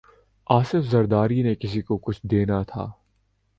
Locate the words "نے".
1.43-1.55